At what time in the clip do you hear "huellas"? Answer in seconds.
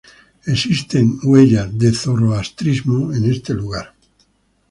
1.25-1.77